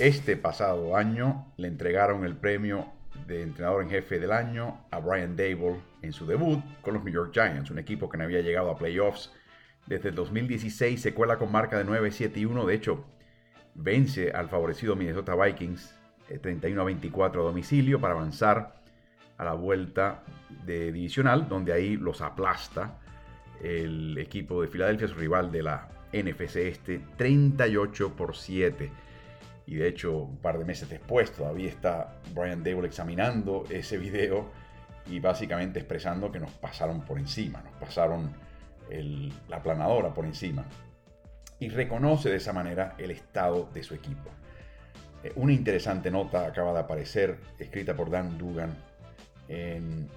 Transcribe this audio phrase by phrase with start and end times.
[0.00, 2.86] este pasado año le entregaron el premio
[3.26, 7.12] de entrenador en jefe del año a Brian Dable en su debut con los New
[7.12, 9.30] York Giants, un equipo que no había llegado a playoffs
[9.86, 13.04] desde el 2016, se cuela con marca de 9-7-1, de hecho
[13.74, 15.94] vence al favorecido Minnesota Vikings
[16.40, 18.80] 31 eh, 24 a domicilio para avanzar
[19.36, 20.22] a la vuelta
[20.64, 22.98] de divisional, donde ahí los aplasta
[23.62, 28.90] el equipo de Filadelfia, su rival de la NFC este, 38 por 7.
[29.66, 34.50] Y de hecho, un par de meses después, todavía está Brian Dable examinando ese video
[35.06, 38.32] y básicamente expresando que nos pasaron por encima, nos pasaron
[39.48, 40.64] la planadora por encima.
[41.58, 44.30] Y reconoce de esa manera el estado de su equipo.
[45.22, 48.74] Eh, una interesante nota acaba de aparecer, escrita por Dan Dugan
[49.48, 50.08] en,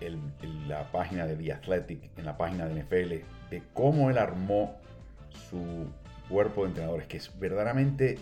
[0.00, 4.78] en, la página de The Athletic, en la página de NFL, de cómo él armó
[5.50, 5.90] su
[6.28, 8.18] cuerpo de entrenadores, que es verdaderamente,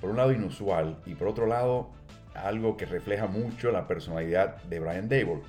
[0.00, 1.90] por un lado, inusual y por otro lado,
[2.34, 5.42] algo que refleja mucho la personalidad de Brian Dable.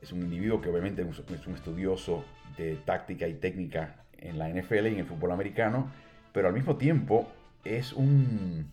[0.00, 2.24] Es un individuo que obviamente es un estudioso
[2.56, 5.90] de táctica y técnica en la NFL y en el fútbol americano,
[6.32, 7.28] pero al mismo tiempo
[7.64, 8.70] es un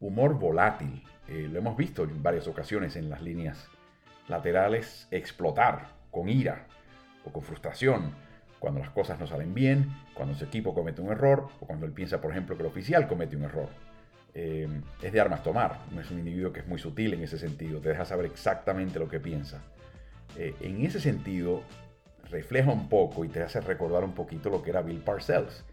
[0.00, 1.02] humor volátil.
[1.28, 3.68] Eh, lo hemos visto en varias ocasiones en las líneas
[4.28, 6.66] laterales explotar con ira
[7.24, 8.14] o con frustración
[8.58, 11.92] cuando las cosas no salen bien, cuando su equipo comete un error o cuando él
[11.92, 13.68] piensa, por ejemplo, que el oficial comete un error.
[14.34, 14.66] Eh,
[15.02, 17.90] es de armas tomar, es un individuo que es muy sutil en ese sentido, te
[17.90, 19.62] deja saber exactamente lo que piensa.
[20.38, 21.62] Eh, en ese sentido,
[22.30, 25.64] refleja un poco y te hace recordar un poquito lo que era Bill Parcells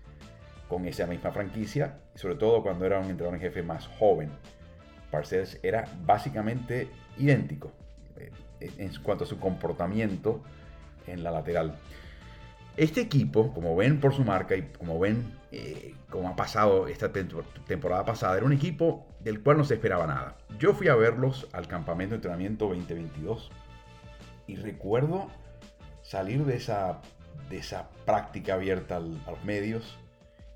[0.67, 4.29] con esa misma franquicia, sobre todo cuando era un entrenador en jefe más joven.
[5.09, 7.72] Parcells era básicamente idéntico
[8.17, 8.31] eh,
[8.78, 10.44] en cuanto a su comportamiento
[11.07, 11.75] en la lateral.
[12.78, 17.11] Este equipo, como ven por su marca y como ven eh, como ha pasado esta
[17.11, 20.37] temporada pasada, era un equipo del cual no se esperaba nada.
[20.59, 23.51] Yo fui a verlos al campamento de entrenamiento 2022
[24.47, 25.27] y recuerdo
[26.01, 27.01] salir de esa,
[27.49, 29.97] de esa práctica abierta a los medios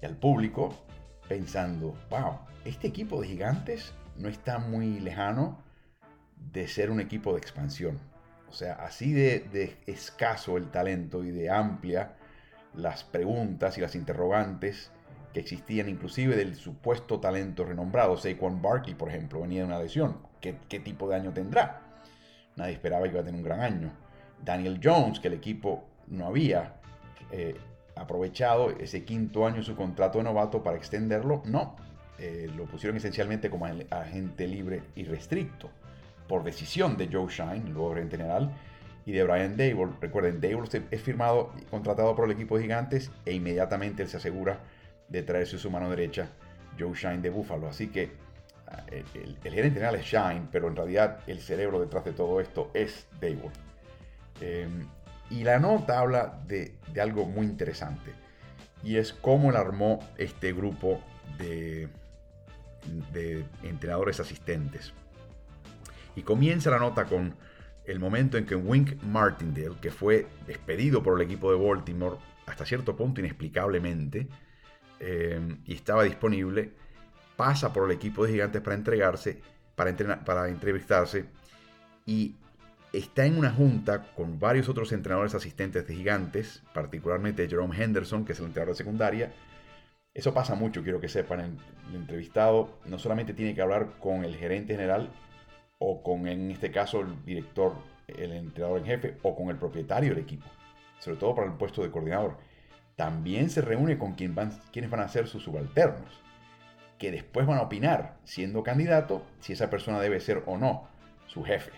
[0.02, 0.76] y al público
[1.28, 5.64] pensando, wow, este equipo de gigantes no está muy lejano
[6.52, 8.00] de ser un equipo de expansión.
[8.50, 12.16] O sea, así de, escaso el talento y de amplia
[12.76, 14.92] las preguntas y las interrogantes
[15.34, 18.18] que existían inclusive del supuesto talento renombrado.
[18.18, 20.18] Saquon Barkley, por ejemplo, venía de una lesión.
[20.42, 21.82] ¿Qué, ¿Qué, tipo de año tendrá?
[22.56, 23.92] Nadie esperaba que iba a tener un gran año.
[24.44, 26.76] Daniel Jones, que el equipo no había
[27.32, 27.56] eh,
[27.96, 31.76] aprovechado ese quinto año de su contrato de novato para extenderlo, no.
[32.20, 35.72] Eh, lo pusieron esencialmente como agente libre y restricto
[36.28, 38.52] por decisión de Joe Shine, nuevo gerente general,
[39.06, 39.94] y de Brian Dable.
[40.02, 44.18] Recuerden, Dable es firmado y contratado por el equipo de Gigantes e inmediatamente él se
[44.18, 44.60] asegura
[45.10, 46.30] de traerse su mano derecha,
[46.80, 47.68] Joe Shine de Buffalo.
[47.68, 48.12] Así que
[48.68, 52.72] ah, el, gerente general es Shine, pero en realidad el cerebro detrás de todo esto
[52.74, 53.52] es Dable.
[54.42, 54.88] Em,
[55.30, 58.12] y la nota habla de, algo muy interesante.
[58.84, 61.02] Y es cómo él armó este grupo
[61.38, 61.88] de,
[63.14, 64.94] de entrenadores asistentes.
[66.16, 67.36] Y comienza la nota con
[67.86, 72.66] el momento en que Wink Martindale, que fue despedido por el equipo de Baltimore hasta
[72.66, 74.28] cierto punto inexplicablemente,
[75.00, 76.72] em, y estaba disponible,
[77.36, 79.42] pasa por el equipo de gigantes para entregarse,
[79.76, 81.26] para, para entrevistarse,
[82.06, 82.36] y
[82.94, 88.34] está en una junta con varios otros entrenadores asistentes de gigantes, particularmente Jerome Henderson, que
[88.34, 89.34] es el entrenador de secundaria.
[90.14, 91.40] Eso pasa mucho, quiero que sepan.
[91.90, 95.10] El, entrevistado no solamente tiene que hablar con el gerente general
[95.86, 97.76] o con, en este caso, el director,
[98.08, 100.48] el entrenador en jefe o con el propietario del equipo,
[101.00, 102.38] sobre todo para el puesto de coordinador.
[102.96, 106.22] También se reúne con quien van, quienes van a ser sus subalternos,
[106.98, 110.88] que después van a opinar, siendo candidato, si esa persona debe ser o no
[111.28, 111.72] su jefe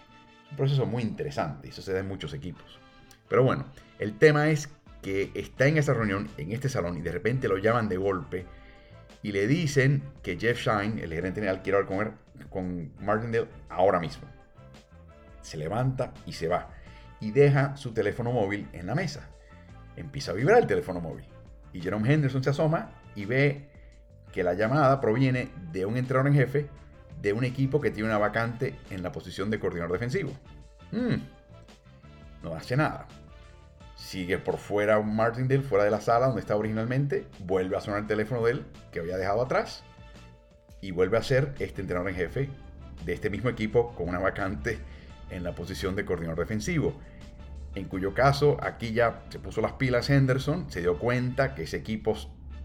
[0.51, 2.79] un proceso muy interesante y eso se da en muchos equipos.
[3.27, 3.65] Pero bueno,
[3.99, 4.69] el tema es
[5.01, 8.45] que está en esa reunión, en este salón, y de repente lo llaman de golpe
[9.21, 13.99] y le dicen que Jeff Shine, el gerente general, quiere hablar con, con Martindale ahora
[13.99, 14.27] mismo.
[15.41, 16.69] Se levanta y se va.
[17.19, 19.29] Y deja su teléfono móvil en la mesa.
[19.95, 21.25] Empieza a vibrar el teléfono móvil.
[21.73, 23.69] Y Jerome Henderson se asoma y ve
[24.31, 26.69] que la llamada proviene de un entrenador en jefe
[27.21, 30.31] de un equipo que tiene una vacante en la posición de coordinador defensivo.
[30.91, 31.15] Hmm.
[32.43, 33.07] no hace nada.
[33.95, 37.25] Sigue por fuera Martindale, fuera de la sala donde estaba originalmente.
[37.39, 39.83] Vuelve a sonar el teléfono de él, que había dejado atrás.
[40.81, 42.49] Y vuelve a ser este entrenador en jefe
[43.05, 44.79] de este mismo equipo con una vacante
[45.29, 46.99] en la posición de coordinador defensivo.
[47.73, 51.77] En cuyo caso, aquí ya se puso las pilas Henderson, se dio cuenta que ese
[51.77, 52.15] equipo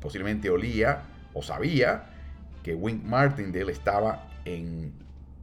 [0.01, 2.11] posiblemente olía o sabía
[2.63, 4.93] que Wink Martindale estaba en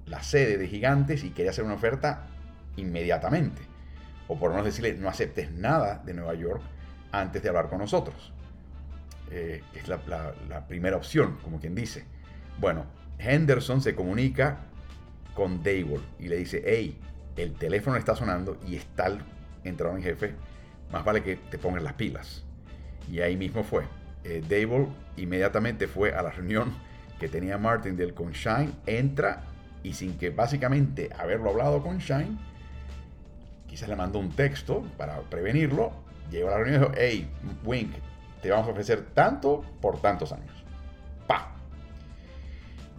[0.06, 2.28] la sede de Gigantes y quería hacer una oferta
[2.78, 3.62] inmediatamente.
[4.28, 6.62] O por no decirle, no aceptes nada de Nueva York
[7.12, 8.34] antes de hablar con nosotros.
[9.30, 9.98] Eh, que es la,
[10.68, 12.06] primera opción, como quien dice.
[12.60, 12.86] Bueno,
[13.20, 14.60] Henderson se comunica
[15.34, 16.98] con Dable y le dice, hey,
[17.36, 19.20] el teléfono está sonando y está el
[19.64, 20.34] entrenador en jefe,
[20.92, 22.46] más vale que te pongas las pilas.
[23.12, 23.84] Y ahí mismo fue.
[24.24, 24.88] Eh, Dable
[25.18, 26.74] inmediatamente fue a la reunión
[27.20, 29.44] que tenía Martindale con Shine, entra
[29.84, 32.38] y sin que básicamente haberlo hablado con Shine,
[33.68, 35.92] quizás le mandó un texto para prevenirlo,
[36.32, 37.30] llegó a la reunión y dijo, hey,
[37.64, 37.94] Wink,
[38.42, 40.64] te vamos a ofrecer tanto por tantos años.
[41.28, 41.52] ¡Pa!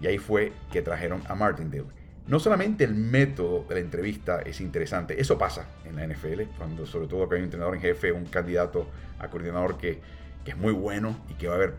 [0.01, 1.99] Y ahí fue que trajeron a Martindale.
[2.27, 6.85] No solamente el método de la entrevista es interesante, eso pasa en la NFL, cuando
[6.85, 8.87] sobre todo que hay un entrenador en jefe, un candidato
[9.19, 10.01] a coordinador que,
[10.45, 11.75] que es muy bueno y que va a haber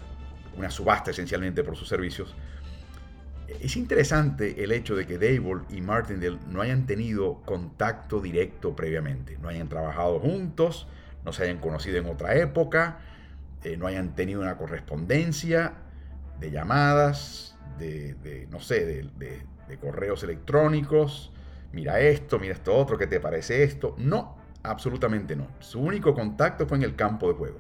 [0.57, 2.35] una subasta esencialmente por sus servicios.
[3.61, 9.37] Es interesante el hecho de que Dable y Martindale no hayan tenido contacto directo previamente,
[9.41, 10.87] no hayan trabajado juntos,
[11.25, 12.99] no se hayan conocido en otra época,
[13.63, 15.73] eh, no hayan tenido una correspondencia
[16.39, 21.31] de llamadas, de, no sé, de, correos electrónicos,
[21.71, 23.95] mira esto, mira esto otro, ¿qué te parece esto?
[23.99, 25.47] No, absolutamente no.
[25.59, 27.59] Su único contacto fue en el campo de juego,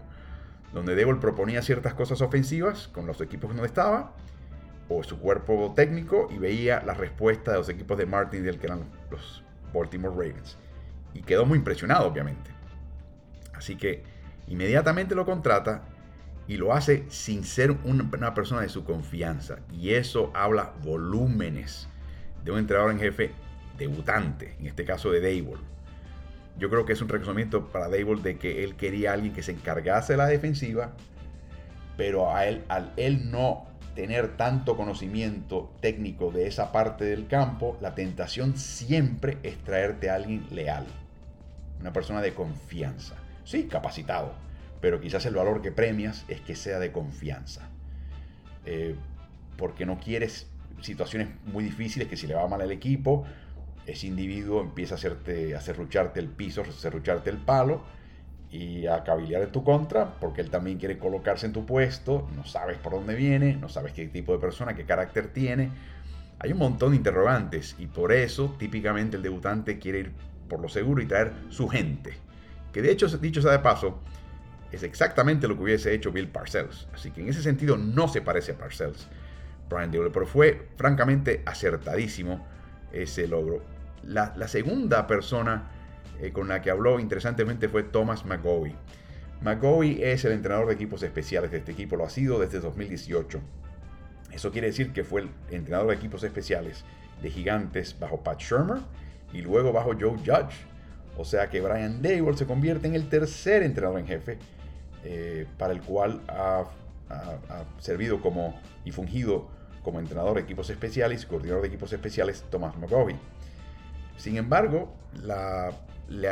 [0.73, 4.15] donde Devil proponía ciertas cosas ofensivas con los equipos donde estaba,
[4.89, 8.85] o su cuerpo técnico, y veía la respuesta de los equipos de Martindale, que eran
[9.11, 9.43] los
[9.73, 10.57] Baltimore Ravens.
[11.13, 12.51] Y quedó muy impresionado, obviamente.
[13.53, 14.03] Así que
[14.47, 15.83] inmediatamente lo contrata
[16.47, 19.59] y lo hace sin ser una persona de su confianza.
[19.71, 21.87] Y eso habla volúmenes
[22.43, 23.31] de un entrenador en jefe
[23.77, 25.61] debutante, en este caso de Dable.
[26.57, 29.43] Yo creo que es un reconocimiento para Dable de que él quería a alguien que
[29.43, 30.93] se encargase de la defensiva,
[31.95, 33.68] pero a él, al él no
[33.99, 40.15] tener tanto conocimiento técnico de esa parte del campo, la tentación siempre es traerte a
[40.15, 40.85] alguien leal,
[41.81, 43.17] una persona de confianza.
[43.43, 44.35] Sí, capacitado,
[44.79, 47.67] pero quizás el valor que premias es que sea de confianza.
[48.65, 48.95] Eh,
[49.57, 50.47] porque no quieres
[50.79, 53.25] situaciones muy difíciles que si le va mal al equipo,
[53.85, 57.83] ese individuo empieza a hacerte, a cerrucharte el piso, a cerrucharte el palo
[58.51, 62.45] y a cabildear en tu contra, porque él también quiere colocarse en tu puesto, no
[62.45, 65.69] sabes por dónde viene, no sabes qué tipo de persona, qué carácter tiene.
[66.39, 70.11] Hay un montón de interrogantes y por eso típicamente el debutante quiere ir
[70.47, 72.29] por lo seguro y traer su gente
[72.71, 73.99] que de hecho, dicho sea de paso,
[74.71, 76.87] es exactamente lo que hubiese hecho Bill Parcells.
[76.93, 79.07] Así que en ese sentido no se parece a Parcells,
[79.69, 82.45] Brian pero fue francamente acertadísimo
[82.91, 83.63] ese logro.
[84.03, 85.69] La, segunda persona
[86.19, 88.75] eh, con la que habló interesantemente fue Thomas McGowie.
[89.41, 93.39] McGowie es el entrenador de equipos especiales de este equipo, lo ha sido desde 2018.
[94.31, 96.83] Eso quiere decir que fue el entrenador de equipos especiales
[97.21, 98.79] de Gigantes bajo Pat Shermer
[99.33, 100.69] y luego bajo Joe Judge
[101.19, 104.37] o sea que Brian Dable se convierte en el tercer entrenador en jefe
[105.03, 106.63] eh, para el cual ha,
[107.79, 109.49] servido como y fungido
[109.83, 113.17] como entrenador de equipos especiales y coordinador de equipos especiales Thomas McGovey.
[114.15, 114.93] Sin embargo,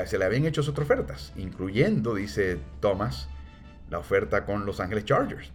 [0.06, 3.30] se le habían hecho otras ofertas, incluyendo, dice Thomas,
[3.90, 5.52] la oferta con Los Ángeles Chargers,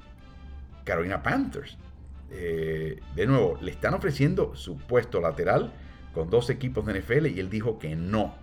[0.84, 1.76] Carolina Panthers.
[2.30, 5.72] Eh, de nuevo, le están ofreciendo su puesto lateral
[6.14, 8.34] con dos equipos de NFL y él dijo que no,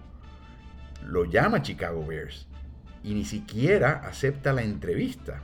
[1.06, 2.48] lo llama Chicago Bears
[3.04, 5.42] y ni siquiera acepta la entrevista.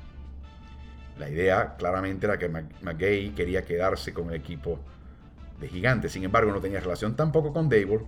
[1.17, 4.79] La idea claramente era que McGay quería quedarse con el equipo
[5.59, 8.05] de Gigantes, sin embargo no tenía relación tampoco con Dable.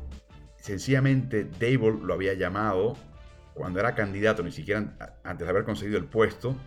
[0.68, 2.98] Sencillamente Dable lo había llamado
[3.54, 6.58] cuando era candidato, ni siquiera antes de haber conseguido el puesto,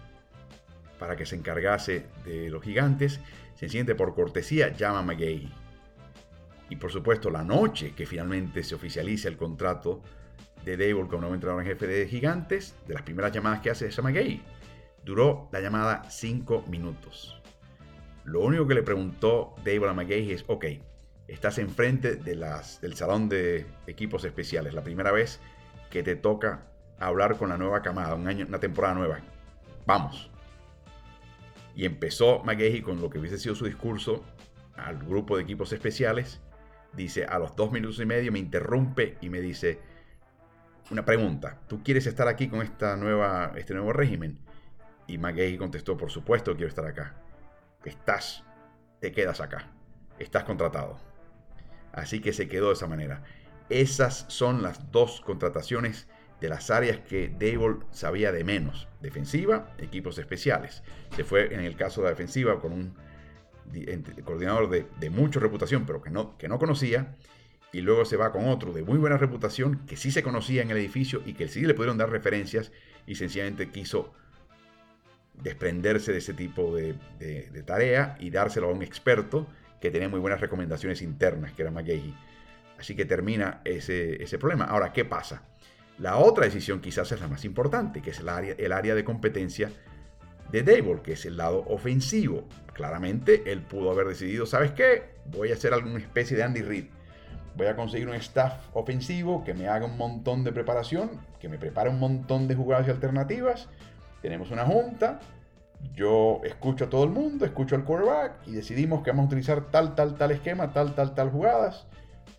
[0.99, 3.21] para que se encargase de los gigantes.
[3.57, 5.52] Sencillamente por cortesía llama a McGay.
[6.71, 10.00] Y por supuesto la noche que finalmente se oficializa el contrato
[10.64, 13.88] de Dable como nuevo entrenador en jefe de Gigantes, de las primeras llamadas que hace
[13.88, 14.42] es a McGay.
[15.04, 17.38] Duró la llamada 5 minutos.
[18.25, 20.64] Lo único que le preguntó Dable a McGay es, ok,
[21.30, 25.40] estás enfrente del salón de equipos especiales, la primera vez
[25.88, 26.66] que te toca
[26.99, 29.20] hablar con la nueva camada, una temporada nueva.
[29.87, 30.30] Vamos.
[31.75, 34.25] Y empezó McGahey con lo que hubiese sido su discurso
[34.76, 36.40] al grupo de equipos especiales.
[36.94, 39.78] Dice, a los dos minutos y medio me interrumpe y me dice,
[40.90, 41.60] una pregunta.
[41.68, 44.40] ¿Tú quieres estar aquí con esta nueva, este nuevo régimen?
[45.06, 47.14] Y McGahey contestó, por supuesto quiero estar acá.
[47.84, 48.42] Estás,
[49.00, 49.70] te quedas acá.
[50.18, 51.10] Estás contratado.
[51.92, 53.23] Así que se quedó de esa manera.
[53.68, 56.09] Esas son las dos contrataciones
[56.40, 58.88] de las áreas que Dable sabía de menos.
[59.00, 60.82] Defensiva, equipos especiales.
[61.14, 62.94] Se fue en el caso de la defensiva con un
[64.25, 67.16] coordinador de, mucha reputación, pero que no, que no conocía,
[67.73, 70.70] y luego se va con otro de muy buena reputación, que sí se conocía en
[70.70, 72.73] el edificio y que sí le pudieron dar referencias,
[73.06, 74.12] y sencillamente quiso
[75.35, 76.94] desprenderse de ese tipo de,
[77.64, 79.47] tarea y dárselo a un experto
[79.80, 82.14] que tenía muy buenas recomendaciones internas, que era McGahey.
[82.78, 84.64] Así que termina ese, ese problema.
[84.64, 85.42] Ahora, ¿qué pasa?
[85.99, 89.04] La otra decisión quizás es la más importante, que es el área, el área de
[89.04, 89.70] competencia
[90.50, 92.46] de Dable, que es el lado ofensivo.
[92.72, 95.10] Claramente él pudo haber decidido, ¿sabes qué?
[95.26, 96.87] Voy a hacer alguna especie de Andy Reid.
[97.56, 101.58] Voy a conseguir un staff ofensivo que me haga un montón de preparación, que me
[101.58, 103.68] prepare un montón de jugadas y alternativas.
[104.22, 105.20] Tenemos una junta,
[105.94, 109.70] yo escucho a todo el mundo, escucho al quarterback y decidimos que vamos a utilizar
[109.70, 111.87] tal, tal, tal esquema, tal, tal, tal jugadas.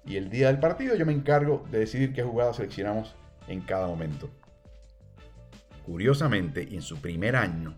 [0.06, 3.16] Y el día del partido yo me encargo de decidir qué jugadas seleccionamos
[3.48, 4.30] en cada momento.
[5.86, 7.76] Curiosamente, en su primer año,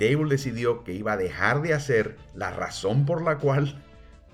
[0.00, 3.80] Dable decidió que iba a dejar de hacer la razón por la cual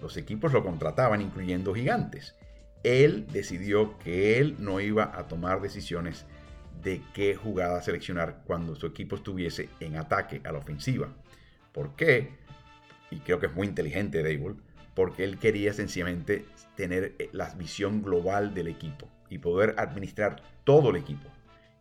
[0.00, 2.36] los equipos lo contrataban, incluyendo gigantes.
[2.84, 6.26] Él decidió que él no iba a tomar decisiones
[6.82, 11.08] de qué jugada seleccionar cuando su equipo estuviese en ataque a la ofensiva.
[11.72, 12.30] ¿Por qué?
[13.10, 14.56] Y creo que es muy inteligente Dable,
[14.94, 16.44] porque él quería sencillamente
[16.74, 21.28] tener eh, la visión global del equipo y poder administrar todo el equipo.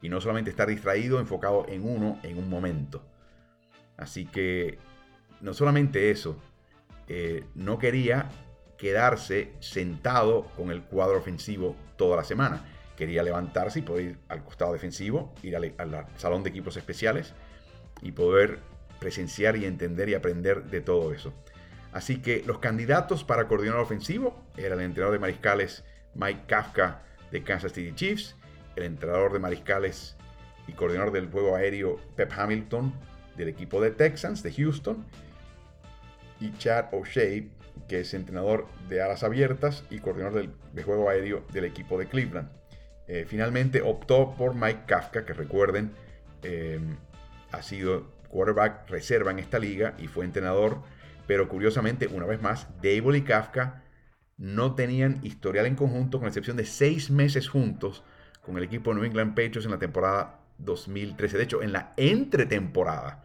[0.01, 3.03] Y no solamente estar distraído, enfocado en uno en un momento.
[3.97, 4.77] Así que
[5.41, 6.39] no solamente eso,
[7.07, 8.29] eh, no quería
[8.77, 12.63] quedarse sentado con el cuadro ofensivo toda la semana.
[12.97, 17.33] Quería levantarse y poder ir al costado defensivo, ir al, al salón de equipos especiales
[18.01, 18.59] y poder
[18.99, 21.33] presenciar y entender y aprender de todo eso.
[21.93, 25.85] Así que los candidatos para coordinador ofensivo eran el entrenador de mariscales
[26.15, 28.35] Mike Kafka de Kansas City Chiefs,
[28.75, 30.17] el entrenador de mariscales
[30.67, 32.93] y coordinador del juego aéreo Pep Hamilton
[33.37, 35.05] del equipo de Texans de Houston,
[36.39, 37.43] y Chad O'Shea,
[37.87, 42.07] que es entrenador de alas abiertas y coordinador del, de juego aéreo del equipo de
[42.07, 42.49] Cleveland.
[43.07, 45.93] Eh, finalmente optó por Mike Kafka, que recuerden,
[46.43, 46.79] eh,
[47.51, 50.81] ha sido quarterback reserva en esta liga y fue entrenador,
[51.25, 53.83] pero curiosamente, una vez más, Dable y Kafka
[54.37, 58.03] no tenían historial en conjunto, con excepción de seis meses juntos
[58.41, 61.37] con el equipo New England Patriots en la temporada 2013.
[61.37, 63.23] De hecho, en la entretemporada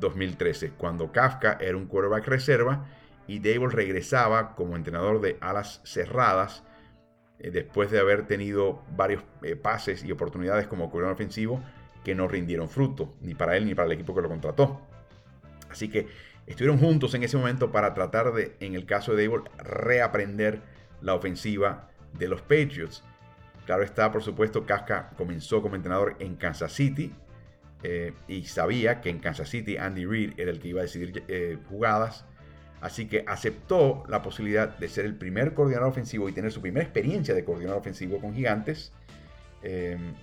[0.00, 2.86] 2013, cuando Kafka era un quarterback reserva
[3.26, 6.62] y Dable regresaba como entrenador de alas cerradas
[7.38, 11.62] eh, después de haber tenido varios eh, pases y oportunidades como coordinador ofensivo
[12.04, 14.80] que no rindieron fruto, ni para él ni para el equipo que lo contrató.
[15.68, 16.06] Así que
[16.46, 20.62] estuvieron juntos en ese momento para tratar de, en el caso de Dable, reaprender
[21.02, 23.02] la ofensiva de los Patriots.
[23.66, 27.12] Claro está, por supuesto, Kafka comenzó como entrenador en Kansas City,
[27.82, 31.22] eh, y sabía que en Kansas City Andy Reid era el que iba a decidir
[31.68, 32.24] jugadas.
[32.80, 36.84] Así que aceptó la posibilidad de ser el primer coordinador ofensivo y tener su primera
[36.84, 38.92] experiencia de coordinador ofensivo con gigantes.
[39.62, 40.14] Em,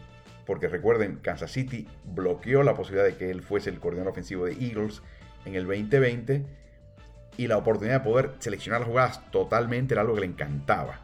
[0.45, 4.53] porque recuerden, Kansas City bloqueó la posibilidad de que él fuese el coordinador ofensivo de
[4.53, 5.01] Eagles
[5.45, 6.45] en el 2020.
[7.38, 11.01] Y la oportunidad de poder seleccionar las jugadas totalmente era algo que le encantaba.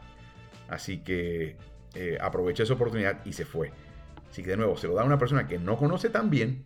[0.68, 1.56] Así que
[1.94, 3.72] eh, aprovechó esa oportunidad y se fue.
[4.30, 6.64] Así que de nuevo, se lo da a una persona que no conoce tan bien,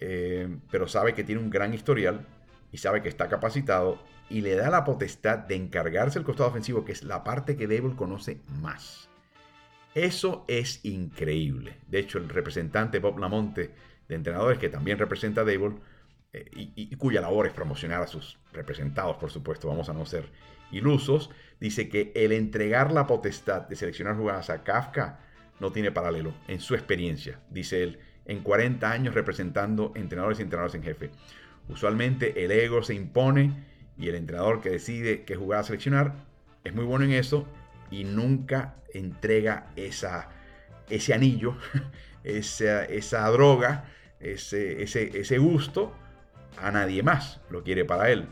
[0.00, 2.26] eh, pero sabe que tiene un gran historial
[2.72, 3.98] y sabe que está capacitado
[4.30, 7.66] y le da la potestad de encargarse del costado ofensivo, que es la parte que
[7.66, 9.08] Dable conoce más.
[9.94, 11.78] Eso es increíble.
[11.88, 13.74] De hecho, el representante Bob Lamonte
[14.08, 19.16] de entrenadores, que también representa a eh, y, cuya labor es promocionar a sus representados,
[19.16, 20.30] por supuesto, vamos a no ser
[20.70, 25.20] ilusos, dice que el entregar la potestad de seleccionar jugadas a Kafka
[25.60, 30.74] no tiene paralelo en su experiencia, dice él, en 40 años representando entrenadores y entrenadores
[30.74, 31.10] en jefe.
[31.68, 33.64] Usualmente el ego se impone
[33.98, 36.14] y el entrenador que decide qué jugada seleccionar
[36.64, 37.46] es muy bueno en eso
[37.90, 41.56] y nunca entrega ese anillo,
[42.24, 43.84] esa, droga,
[44.20, 45.92] ese, ese, gusto
[46.60, 48.26] a nadie más, lo quiere para él.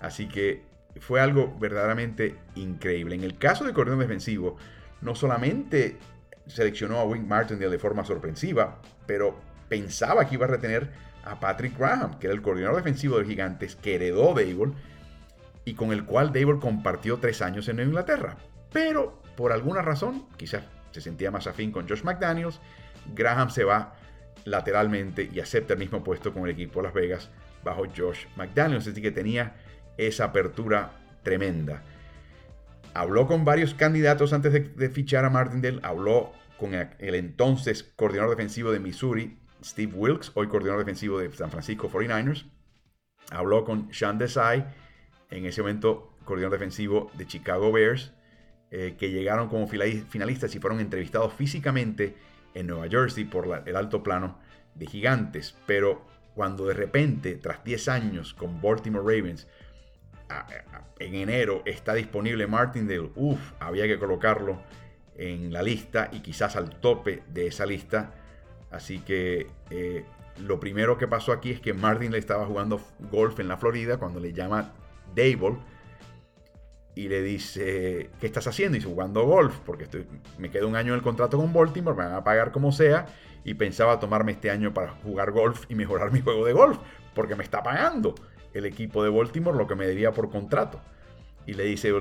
[0.00, 0.62] Así que
[1.00, 3.14] fue algo verdaderamente increíble.
[3.14, 4.56] En el caso de coordinador defensivo,
[5.00, 5.98] no solamente
[6.46, 10.90] seleccionó a Wink Martindale de forma sorpresiva, pero pensaba que iba a retener
[11.24, 14.72] a Patrick Graham, que era el coordinador defensivo de Gigantes, que heredó Dable
[15.64, 18.36] y con el cual Dable compartió tres años en Nueva Inglaterra.
[18.72, 22.60] Pero por alguna razón, quizás se sentía más afín con Josh McDaniels,
[23.14, 23.94] Graham se va
[24.44, 27.30] lateralmente y acepta el mismo puesto con el equipo de Las Vegas
[27.62, 29.56] bajo Josh McDaniels, así que tenía
[29.96, 31.82] esa apertura tremenda.
[32.94, 38.72] Habló con varios candidatos antes de, fichar a Martindale, habló con el, entonces coordinador defensivo
[38.72, 42.46] de Missouri, Steve Wilkes, hoy coordinador defensivo de San Francisco 49ers,
[43.30, 44.66] habló con Sean Desai,
[45.30, 48.12] en ese momento coordinador defensivo de Chicago Bears,
[48.70, 52.14] eh, que llegaron como finalistas y fueron entrevistados físicamente
[52.54, 54.38] en Nueva Jersey por el alto plano
[54.74, 55.56] de gigantes.
[55.66, 59.48] Pero cuando de repente, tras 10 años con Baltimore Ravens,
[60.98, 64.62] en enero está disponible Martindale, uff, había que colocarlo
[65.16, 68.14] en la lista y quizás al tope de esa lista.
[68.70, 70.04] Así que eh,
[70.38, 73.98] lo primero que pasó aquí es que Martin le estaba jugando golf en la Florida
[73.98, 74.72] cuando le llama
[75.14, 75.58] Dable
[76.94, 78.76] y le dice, ¿qué estás haciendo?
[78.76, 80.06] Y dice, jugando golf, porque estoy,
[80.38, 83.06] me quedo un año en el contrato con Baltimore, me van a pagar como sea,
[83.44, 86.78] y pensaba tomarme este año para jugar golf y mejorar mi juego de golf,
[87.14, 88.14] porque me está pagando
[88.52, 90.80] el equipo de Baltimore lo que me debía por contrato.
[91.46, 91.92] Y le dice,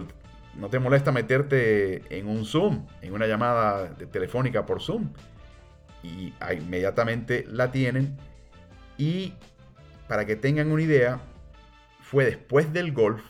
[0.55, 5.13] ¿no te molesta meterte en un Zoom, en una llamada telefónica por Zoom?
[6.03, 8.18] Y inmediatamente la tienen.
[8.98, 9.34] Y
[10.08, 11.20] para que tengan una idea,
[12.01, 13.24] fue después del golf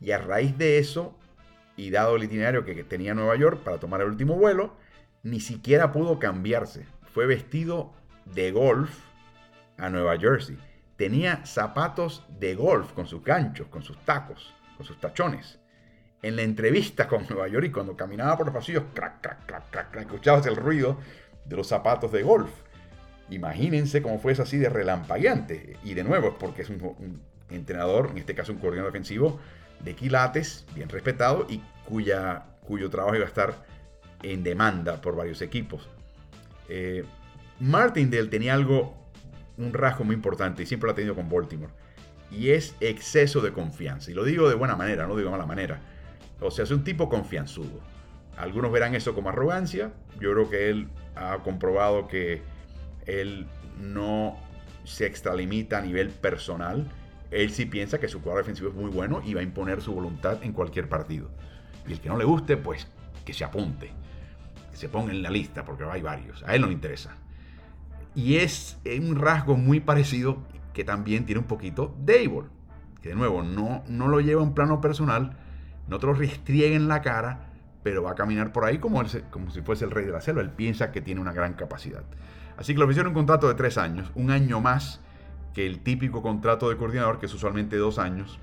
[0.00, 1.18] y a raíz de eso,
[1.76, 4.76] y dado el itinerario que tenía Nueva York para tomar el último vuelo,
[5.22, 6.86] ni siquiera pudo cambiarse.
[7.12, 7.92] Fue vestido
[8.24, 8.90] de golf
[9.76, 10.58] a Nueva Jersey.
[10.96, 15.58] Tenía zapatos de golf con sus ganchos, con sus tacos, con sus tachones.
[16.22, 19.70] En la entrevista con Nueva York y cuando caminaba por los pasillos, crack, crack, crack,
[19.70, 20.98] crack, crack escuchabas el ruido
[21.48, 22.50] de los zapatos de golf.
[23.30, 25.76] Imagínense cómo fue eso así de relampagueante.
[25.84, 29.40] Y de nuevo, porque es un entrenador, en este caso un coordinador defensivo,
[29.80, 33.54] de quilates, bien respetado y cuya, cuyo trabajo iba a estar
[34.22, 35.88] en demanda por varios equipos.
[36.68, 37.04] Eh,
[37.60, 38.96] Martindale tenía algo,
[39.56, 41.72] un rasgo muy importante y siempre lo ha tenido con Baltimore.
[42.30, 44.10] Y es exceso de confianza.
[44.10, 45.80] Y lo digo de buena manera, no digo de mala manera.
[46.40, 47.80] O sea, es un tipo confianzudo.
[48.36, 49.92] Algunos verán eso como arrogancia.
[50.20, 52.42] Yo creo que él ha comprobado que
[53.06, 53.46] él
[53.80, 54.36] no
[54.84, 56.86] se extralimita a nivel personal
[57.30, 59.92] él sí piensa que su cuadro defensivo es muy bueno y va a imponer su
[59.92, 61.28] voluntad en cualquier partido.
[61.86, 62.88] Y el que no le guste, pues
[63.24, 63.90] que se apunte,
[64.70, 66.42] que se ponga en la lista, porque hay varios.
[66.44, 67.16] A él no le interesa.
[68.14, 70.38] Y es un rasgo muy parecido
[70.72, 72.48] que también tiene un poquito Dable,
[73.02, 75.36] que de nuevo no, no lo lleva en plano personal,
[75.88, 77.50] no te lo restriegue en la cara,
[77.86, 80.42] pero va a caminar por ahí como, como si fuese el rey de la selva.
[80.42, 82.02] Él piensa que tiene una gran capacidad.
[82.56, 84.98] Así que le ofrecieron un contrato de tres años, un año más
[85.54, 88.40] que el típico contrato de coordinador, que es usualmente dos años.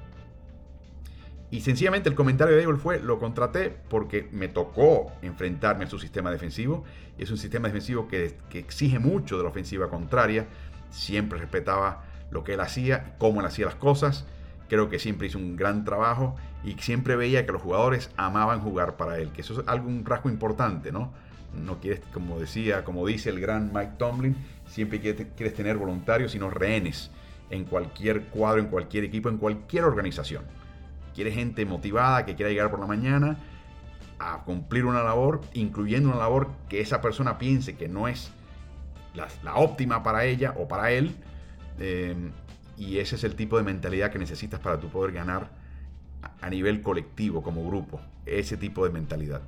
[1.52, 6.00] Y sencillamente el comentario de Dable fue, lo contraté porque me tocó enfrentarme a su
[6.00, 6.86] sistema defensivo.
[7.18, 10.48] Es un sistema defensivo que, que exige mucho de la ofensiva contraria.
[10.90, 14.26] Siempre respetaba lo que él hacía, cómo él hacía las cosas.
[14.74, 18.98] Creo que siempre hizo un gran trabajo y siempre veía que los jugadores amaban jugar
[18.98, 21.14] para él, que eso es algo, un rasgo importante, ¿no?
[21.54, 26.50] No quieres, como decía, como dice el gran Mike Tomlin, siempre quieres tener voluntarios, sino
[26.50, 27.12] rehenes
[27.52, 30.44] en cualquier cuadro, en cualquier equipo, en cualquier organización.
[31.14, 33.38] Quieres gente motivada que quiera llegar por la mañana
[34.18, 38.32] a cumplir una labor, incluyendo una labor que esa persona piense que no es
[39.14, 41.16] la, óptima para ella o para él.
[41.78, 42.16] Eh,
[42.78, 45.50] y ese es el tipo de mentalidad que necesitas para tú poder ganar
[46.42, 48.00] a nivel colectivo, como grupo.
[48.26, 49.42] Ese tipo de mentalidad.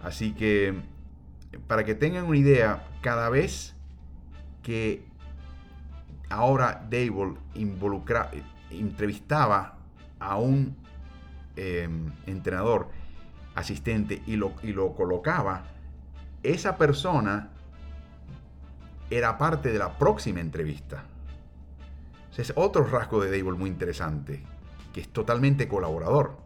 [0.00, 0.74] Así que,
[1.66, 3.74] para que tengan una idea, cada vez
[4.62, 5.04] que
[6.28, 8.30] ahora Dable involucra,
[8.70, 9.78] entrevistaba
[10.18, 10.76] a un
[11.56, 12.88] em, entrenador
[13.54, 15.64] asistente y lo, y lo colocaba,
[16.42, 17.50] esa persona
[19.10, 21.04] era parte de la próxima entrevista.
[22.36, 24.42] Es otro rasgo de Dable muy interesante,
[24.92, 26.36] que es totalmente colaborador.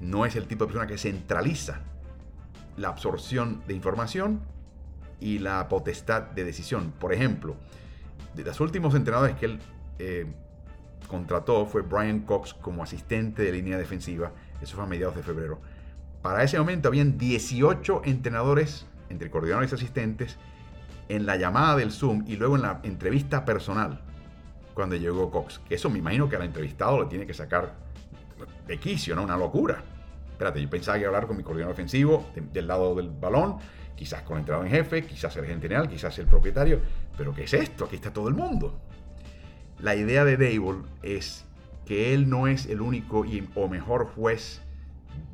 [0.00, 1.80] No es el tipo de persona que centraliza
[2.76, 4.42] la absorción de información
[5.20, 6.92] y la potestad de decisión.
[6.98, 7.56] Por ejemplo,
[8.34, 9.58] de los últimos entrenadores que él
[9.98, 10.26] eh,
[11.08, 14.32] contrató fue Brian Cox como asistente de línea defensiva.
[14.60, 15.60] Eso fue a mediados de febrero.
[16.20, 20.36] Para ese momento habían 18 entrenadores, entre coordinadores y asistentes,
[21.08, 24.02] en la llamada del Zoom y luego en la entrevista personal
[24.74, 25.60] cuando llegó Cox.
[25.70, 27.74] Eso me imagino que al entrevistado le tiene que sacar
[28.66, 29.22] de quicio, ¿no?
[29.22, 29.82] Una locura.
[30.32, 33.58] Espérate, yo pensaba que hablar con mi coordinador ofensivo del lado del balón
[33.96, 36.80] quizás con el entrenador en jefe, quizás el general, quizás el propietario,
[37.16, 37.84] pero ¿qué es esto?
[37.84, 38.78] Aquí está todo el mundo.
[39.78, 41.44] La idea de Dable es
[41.86, 44.62] que él no es el único y, o mejor juez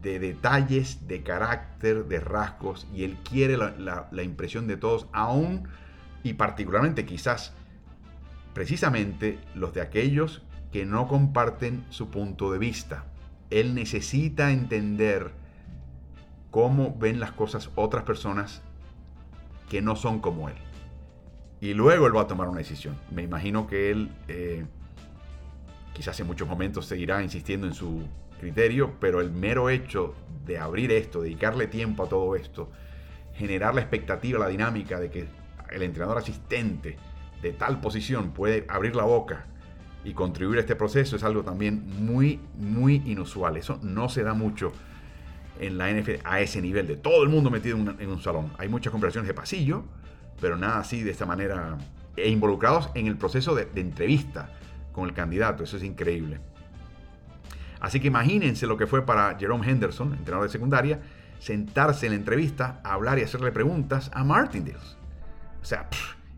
[0.02, 5.68] de detalles, de carácter, de rasgos, y él quiere la impresión de todos, aún
[6.22, 7.54] y particularmente quizás,
[8.60, 13.06] precisamente los de aquellos que no comparten su punto de vista.
[13.48, 15.30] Él necesita entender
[16.50, 18.60] cómo ven las cosas otras personas
[19.70, 20.56] que no son como él.
[21.62, 22.96] Y luego él va a tomar una decisión.
[23.10, 24.66] Me imagino que él, eh,
[25.94, 28.02] quizás en muchos momentos seguirá insistiendo en su
[28.40, 32.70] criterio, pero el mero hecho de abrir esto, dedicarle tiempo a todo esto,
[33.32, 35.28] generar la expectativa, la dinámica de que
[35.70, 36.98] el entrenador asistente
[37.42, 39.46] de tal posición puede abrir la boca
[40.04, 43.56] y contribuir a este proceso es algo también muy, muy inusual.
[43.56, 44.72] Eso no se da mucho
[45.58, 48.50] en la NFL a ese nivel, de todo el mundo metido en, un salón.
[48.58, 49.84] Hay muchas conversaciones de pasillo,
[50.40, 51.76] pero nada así de esta manera,
[52.16, 54.50] e involucrados en el proceso de, entrevista
[54.92, 55.62] con el candidato.
[55.62, 56.40] Eso es increíble.
[57.78, 61.00] Así que imagínense lo que fue para Jerome Henderson, entrenador de secundaria,
[61.38, 64.78] sentarse en la entrevista, hablar y hacerle preguntas a Martindale.
[65.60, 65.88] O sea,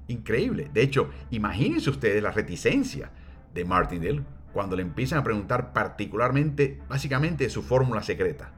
[0.08, 0.70] increíble.
[0.72, 3.10] De hecho, imagínense ustedes la reticencia
[3.54, 8.52] de Martindale cuando le empiezan a preguntar particularmente, básicamente, su fórmula secreta.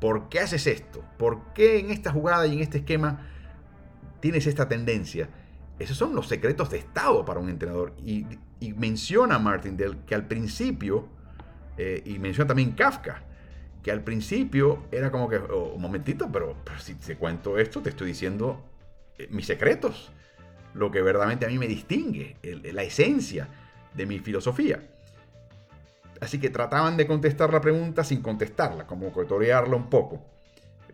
[0.00, 1.04] ¿Por qué haces esto?
[1.18, 3.28] ¿Por qué en esta jugada y en este esquema
[4.20, 5.28] tienes esta tendencia?
[5.78, 7.94] Esos son los secretos de Estado para un entrenador.
[8.04, 8.26] Y,
[8.76, 11.08] menciona Martindale que al principio,
[11.78, 13.22] eh, y menciona también Kafka,
[13.82, 17.90] que al principio era como que, oh, un momentito, pero, si te cuento esto, te
[17.90, 18.62] estoy diciendo
[19.18, 20.12] eh, mis secretos,
[20.74, 22.36] lo que verdaderamente a mí me distingue,
[22.72, 23.48] la esencia
[23.94, 24.80] de mi filosofía.
[26.20, 30.22] Así que trataban de contestar la pregunta sin contestarla, como cotorearla un poco.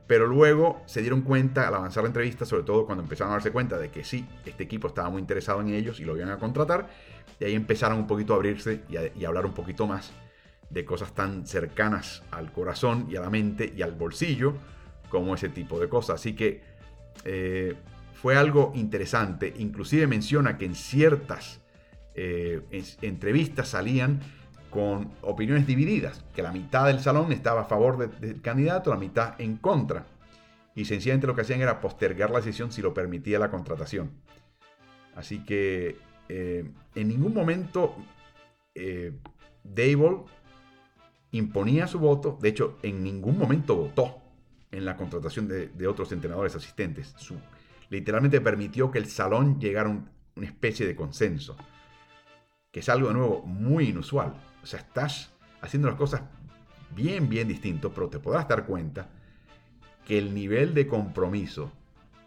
[0.07, 3.51] Pero luego se dieron cuenta al avanzar la entrevista, sobre todo cuando empezaron a darse
[3.51, 6.39] cuenta de que sí, este equipo estaba muy interesado en ellos y lo iban a
[6.39, 6.89] contratar.
[7.41, 10.13] Y ahí empezaron un poquito a abrirse y a, hablar un poquito más
[10.71, 14.55] de cosas tan cercanas al corazón y a la mente y al bolsillo
[15.09, 16.21] como ese tipo de cosas.
[16.21, 16.63] Así que
[17.25, 17.75] eh,
[18.21, 19.53] fue algo interesante.
[19.59, 21.61] Inclusive menciona que en ciertas
[22.15, 22.63] eh,
[23.03, 24.21] entrevistas salían
[24.71, 29.41] con opiniones divididas, que la mitad del salón estaba a favor del candidato, la mitad
[29.41, 30.07] en contra.
[30.75, 34.11] Y sencillamente lo que hacían era postergar la decisión si lo permitía la contratación.
[35.15, 35.97] Así que
[36.29, 37.97] eh, en ningún momento
[38.75, 39.13] eh,
[39.63, 40.25] Dable
[41.31, 44.23] imponía su voto, de hecho en ningún momento votó
[44.71, 47.15] en la contratación de, otros entrenadores asistentes.
[47.17, 47.37] Su,
[47.91, 49.93] literalmente permitió que el salón llegara a
[50.37, 51.57] una especie de consenso
[52.77, 54.35] que es algo de nuevo muy inusual.
[54.63, 56.21] O sea, estás haciendo las cosas
[56.95, 59.09] bien, bien distinto, pero te podrás dar cuenta
[60.05, 61.73] que el nivel de compromiso,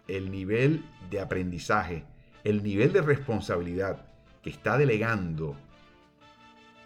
[0.08, 2.04] el nivel de aprendizaje,
[2.44, 4.08] el nivel de responsabilidad
[4.42, 5.56] que está delegando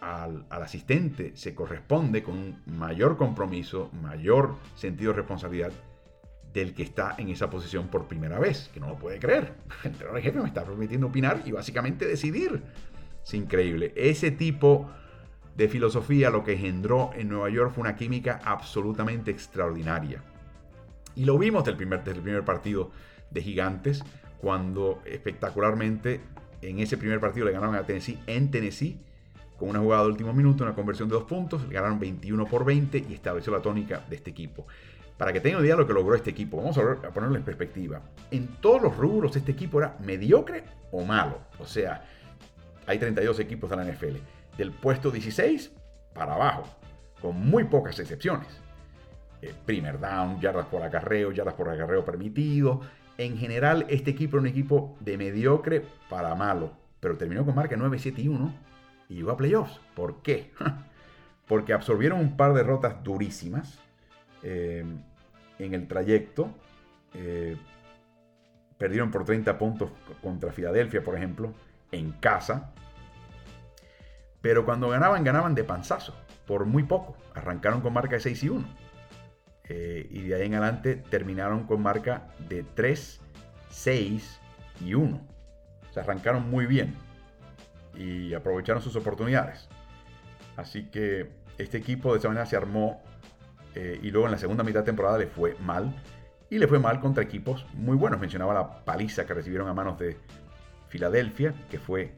[0.02, 5.72] al, al, asistente se corresponde con un mayor compromiso, mayor sentido de responsabilidad
[6.54, 9.54] del que está en esa posición por primera vez, que no lo puede creer.
[9.84, 12.62] El entrenador jefe me está permitiendo opinar y básicamente decidir
[13.24, 13.94] es increíble.
[13.96, 14.90] Ese tipo
[15.56, 20.22] de filosofía lo que engendró en Nueva York fue una química absolutamente extraordinaria.
[21.16, 22.92] Y lo vimos del primer, desde el primer partido
[23.30, 24.04] de Gigantes,
[24.40, 26.22] cuando espectacularmente
[26.62, 29.00] en ese primer partido le ganaron a Tennessee en Tennessee,
[29.58, 33.06] con una jugada de último minuto, una conversión de dos puntos, ganaron 21 por 20
[33.10, 34.66] y estableció la tónica de este equipo.
[35.24, 38.02] Para que tengan idea de lo que logró este equipo, vamos a, ponerlo en perspectiva.
[38.30, 41.40] En todos los rubros este equipo era mediocre o malo.
[41.60, 42.04] O sea,
[42.86, 44.18] hay 32 equipos de la NFL.
[44.58, 45.72] Del puesto 16
[46.14, 46.66] para abajo,
[47.22, 48.50] con muy pocas excepciones.
[49.42, 52.82] Eh, primer down, yardas por acarreo, yardas por acarreo permitido.
[53.18, 57.78] En general, este equipo era un equipo de mediocre para malo, pero terminó con marca
[57.78, 58.54] 9-7 y 1
[59.08, 59.80] y llegó a playoffs.
[59.96, 60.52] ¿Por qué?
[61.48, 63.80] Porque absorbieron un par de derrotas durísimas
[64.44, 64.84] eh,
[65.64, 66.54] en el trayecto.
[67.14, 67.58] Eh,
[68.78, 71.54] perdieron por 30 puntos contra Filadelfia, por ejemplo
[71.94, 72.74] en casa.
[74.42, 76.14] Pero cuando ganaban, ganaban de panzazo,
[76.46, 77.16] por muy poco.
[77.34, 78.68] Arrancaron con marca de 6 y 1.
[79.70, 83.22] Eh, y de ahí en adelante terminaron con marca de 3,
[83.70, 84.42] 6
[84.82, 85.22] y 1.
[85.92, 86.96] Se arrancaron muy bien
[87.96, 89.70] y aprovecharon sus oportunidades.
[90.58, 93.02] Así que este equipo de esa manera se armó
[93.76, 95.96] eh, y luego en la segunda mitad de temporada le fue mal.
[96.50, 98.20] Y le fue mal contra equipos muy buenos.
[98.20, 100.18] Mencionaba la paliza que recibieron a manos de
[100.88, 102.14] Filadelfia, que fue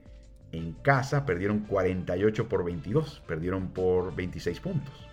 [0.51, 5.07] en casa, perdieron 48 por 22, perdieron por 26 puntos.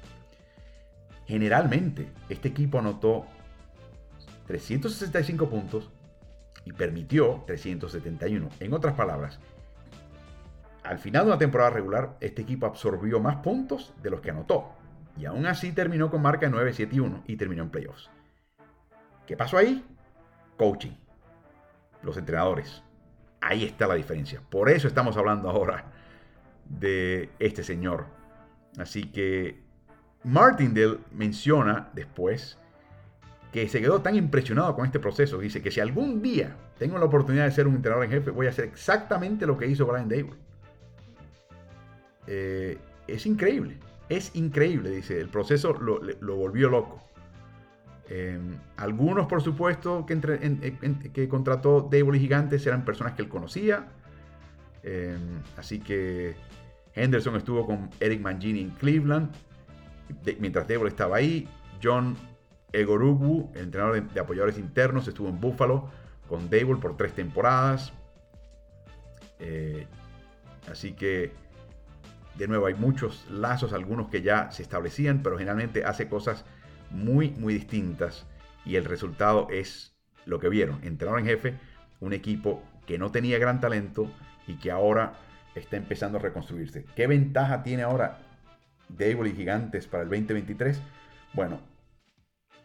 [1.27, 3.27] Generalmente, este equipo anotó
[4.47, 5.91] 365 puntos
[6.65, 8.49] y permitió 371.
[8.61, 9.39] En otras palabras,
[10.83, 14.73] al final de una temporada regular, este equipo absorbió más puntos de los que anotó.
[15.17, 18.11] Y aún así terminó con marca 9-7-1 y terminó en playoffs.
[19.27, 19.85] ¿Qué pasó ahí?
[20.57, 20.93] Coaching.
[22.03, 22.83] Los entrenadores.
[23.41, 24.41] Ahí está la diferencia.
[24.49, 25.85] Por eso estamos hablando ahora
[26.65, 28.07] de este señor.
[28.79, 29.63] Así que
[30.25, 32.59] Martindale menciona después
[33.53, 35.39] que se quedó tan impresionado con este proceso.
[35.39, 38.47] Dice que si algún día tengo la oportunidad de ser un entrenador en jefe, voy
[38.47, 40.35] a hacer exactamente lo que hizo Brian Dable.
[42.27, 43.77] eh, es increíble.
[44.09, 45.21] Es increíble, dice.
[45.21, 47.03] El proceso lo, volvió loco.
[48.09, 53.89] Em, algunos, por supuesto, que, que contrató Dable y Gigantes eran personas que él conocía.
[54.83, 56.35] Em, así que
[56.95, 59.31] Henderson estuvo con Eric Mangini en Cleveland.
[60.39, 61.49] mientras Dable estaba ahí.
[61.83, 62.17] John
[62.73, 65.89] Egorugu, el entrenador de, apoyadores internos, estuvo en Buffalo
[66.29, 67.93] con Dable por tres temporadas.
[69.39, 69.87] Eh,
[70.71, 71.33] así que,
[72.37, 76.45] de nuevo, hay muchos lazos, algunos que ya se establecían, pero generalmente hace cosas
[76.91, 78.27] muy, muy distintas.
[78.65, 80.79] Y el resultado es lo que vieron.
[80.83, 81.55] Entrenador en jefe,
[82.01, 84.11] un equipo que no tenía gran talento
[84.47, 85.15] y que ahora
[85.55, 86.85] está empezando a reconstruirse.
[86.97, 88.19] ¿Qué ventaja tiene ahora
[88.89, 90.81] Dable y Gigantes para el 2023?
[91.35, 91.61] Bueno,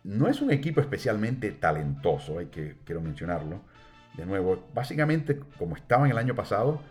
[0.04, 3.62] no es un equipo especialmente talentoso, hay que, quiero mencionarlo.
[4.16, 6.82] De nuevo, básicamente como estaba en el año pasado,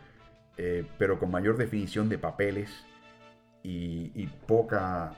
[0.57, 2.85] eh, pero con mayor definición de papeles
[3.63, 5.13] y, poca,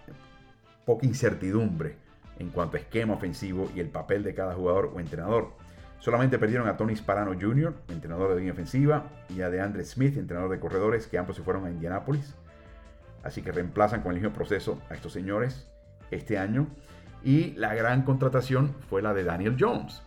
[0.86, 1.96] poca incertidumbre
[2.38, 5.52] en cuanto a esquema ofensivo y el papel de cada jugador o entrenador.
[5.98, 10.50] Solamente perdieron a Tony Sparano Jr., entrenador de línea ofensiva, y a DeAndre Smith, entrenador
[10.50, 12.36] de corredores, que ambos se fueron a Indianápolis.
[13.22, 15.68] Así que reemplazan con el mismo proceso a estos señores
[16.10, 16.68] este año.
[17.22, 20.02] Y la gran contratación fue la de Daniel Jones,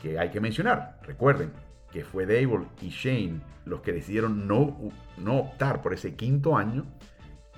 [0.00, 0.98] que hay que mencionar.
[1.02, 1.50] Recuerden
[1.94, 4.76] que fue Dable y Shane los que decidieron no,
[5.16, 6.84] no optar por ese quinto año.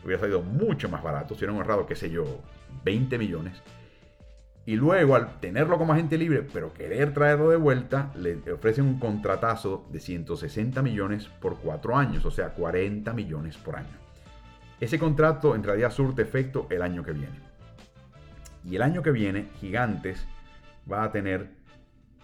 [0.05, 2.42] Hubiera salido mucho más barato, si hubieran ahorrado, qué sé yo,
[2.85, 3.62] 20 millones.
[4.66, 8.99] Y luego, al tenerlo como agente libre, pero querer traerlo de vuelta, le ofrecen un
[8.99, 13.96] contratazo de 160 millones por cuatro años, o sea, 40 millones por año.
[14.79, 17.40] Ese contrato en realidad surte efecto el año que viene.
[18.64, 20.27] Y el año que viene, Gigantes
[20.90, 21.56] va a tener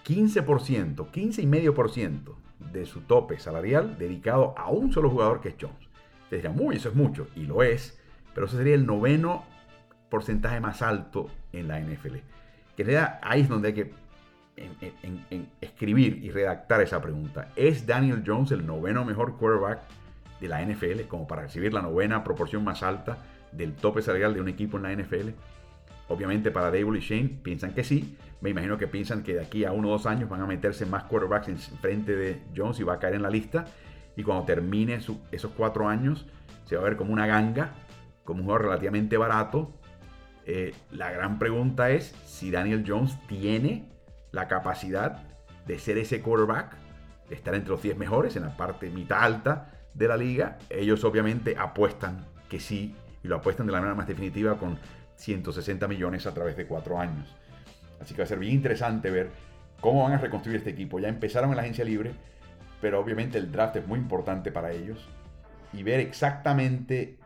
[0.05, 2.35] 15%, 15,5%
[2.73, 5.89] de su tope salarial dedicado a un solo jugador que es Jones.
[6.25, 8.01] Ustedes dirán, uy, eso es mucho, y lo es,
[8.35, 9.45] pero ese sería el noveno
[10.09, 12.17] porcentaje más alto en la NFL.
[12.77, 13.93] Que realidad ahí es donde hay que
[15.61, 17.49] escribir y redactar esa pregunta.
[17.57, 19.81] ¿Es Daniel Jones el noveno mejor quarterback
[20.41, 23.19] de la NFL como para recibir la novena proporción más alta
[23.53, 25.31] del tope salarial de un equipo en la NFL?
[26.13, 28.19] Obviamente para Dable y Shane piensan que sí.
[28.43, 30.85] Me imagino que piensan que de aquí a uno o dos años van a meterse
[30.85, 33.65] más quarterbacks en frente de Jones y va a caer en la lista.
[34.15, 36.27] Y cuando termine esos cuatro años,
[36.67, 37.73] se va a ver como una ganga,
[38.25, 39.73] como un jugador relativamente barato.
[40.45, 43.89] Eh, la gran pregunta es si Daniel Jones tiene
[44.33, 45.23] la capacidad
[45.67, 46.77] de ser ese quarterback,
[47.31, 50.59] de estar entre los 10 mejores en la parte mitad alta de la liga.
[50.69, 54.79] Ellos obviamente apuestan que sí y lo apuestan de la manera más definitiva con
[55.17, 57.35] 160 millones a través de cuatro años.
[58.01, 59.31] Así que va a ser bien interesante ver
[59.81, 60.99] cómo van a reconstruir este equipo.
[60.99, 62.13] Ya empezaron en la agencia libre,
[62.81, 65.09] pero obviamente el draft es muy importante para ellos.
[65.73, 67.17] Y ver exactamente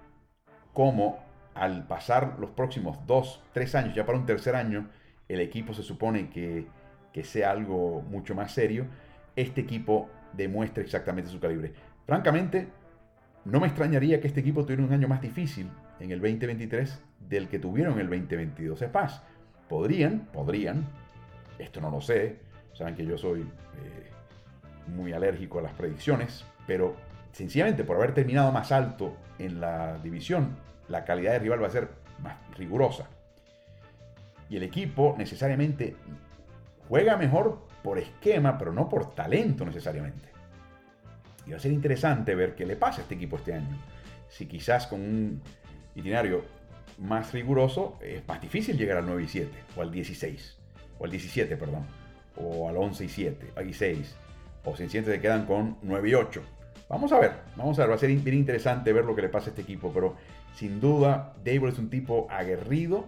[0.72, 4.88] cómo al pasar los próximos dos, tres años, ya para un tercer año,
[5.29, 6.66] el equipo se supone que,
[7.12, 8.87] que sea algo mucho más serio,
[9.35, 11.72] este equipo demuestre exactamente su calibre.
[12.07, 12.68] Francamente,
[13.44, 15.68] no me extrañaría que este equipo tuviera un año más difícil
[16.01, 18.82] en el 2023 del que tuvieron el 2022.
[18.82, 19.22] Es más,
[19.68, 20.86] podrían, podrían,
[21.58, 22.40] esto no lo sé,
[22.72, 24.10] saben que yo soy eh,
[24.88, 26.96] muy alérgico a las predicciones, pero
[27.32, 30.56] sencillamente por haber terminado más alto en la división,
[30.88, 31.88] la calidad de rival va a ser
[32.22, 33.08] más rigurosa.
[34.48, 35.96] Y el equipo necesariamente
[36.88, 40.28] juega mejor por esquema, pero no por talento necesariamente.
[41.46, 43.76] Y va a ser interesante ver qué le pasa a este equipo este año.
[44.28, 45.42] Si quizás con un
[45.94, 46.44] itinerario
[46.99, 50.59] más riguroso, es más difícil llegar al 9 y 7, o al 16,
[50.99, 51.87] o al 17, perdón,
[52.37, 54.16] o al 11 y 7, y 6,
[54.64, 56.42] o si se quedan con 9 y 8.
[56.88, 59.29] Vamos a ver, vamos a ver, va a ser bien interesante ver lo que le
[59.29, 60.16] pasa a este equipo, pero
[60.55, 63.07] sin duda Dable es un tipo aguerrido,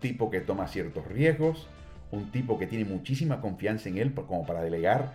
[0.00, 1.68] tipo que toma ciertos riesgos,
[2.10, 5.12] un tipo que tiene muchísima confianza en él como para delegar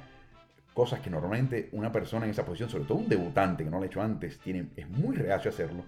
[0.74, 3.84] cosas que normalmente una persona en esa posición, sobre todo un debutante que no lo
[3.84, 5.84] ha hecho antes, tiene, es muy reacio a hacerlo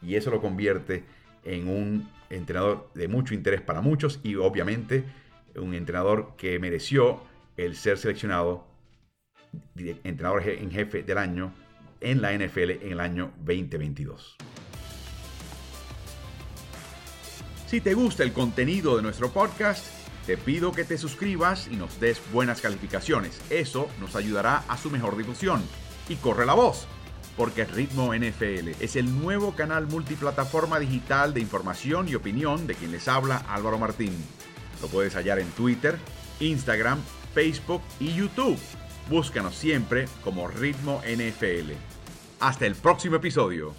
[0.00, 1.04] y eso lo convierte
[1.44, 5.04] en un entrenador de mucho interés para muchos y obviamente
[5.56, 7.22] un entrenador que mereció
[7.56, 8.66] el ser seleccionado
[10.04, 11.52] entrenador en jefe del año
[12.00, 14.36] en la NFL en el año 2022.
[17.66, 19.86] Si te gusta el contenido de nuestro podcast,
[20.26, 23.40] te pido que te suscribas y nos des buenas calificaciones.
[23.50, 25.62] Eso nos ayudará a su mejor difusión.
[26.08, 26.86] Y corre la voz
[27.38, 32.90] porque Ritmo NFL es el nuevo canal multiplataforma digital de información y opinión de quien
[32.90, 34.12] les habla Álvaro Martín.
[34.82, 35.96] Lo puedes hallar en Twitter,
[36.40, 36.98] Instagram,
[37.32, 38.58] Facebook y YouTube.
[39.08, 41.72] Búscanos siempre como Ritmo NFL.
[42.40, 43.72] Hasta el próximo episodio.